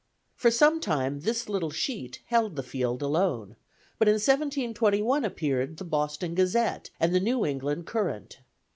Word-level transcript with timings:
For 0.33 0.49
some 0.49 0.79
time 0.79 1.19
this 1.19 1.47
little 1.47 1.69
sheet 1.69 2.23
held 2.25 2.55
the 2.55 2.63
field 2.63 3.03
alone; 3.03 3.55
but 3.99 4.07
in 4.07 4.13
1721 4.15 5.23
appeared 5.23 5.77
the 5.77 5.83
Boston 5.83 6.33
Gazette, 6.33 6.89
and 6.99 7.13
the 7.13 7.19
New 7.19 7.45
England 7.45 7.85
Courant. 7.85 8.39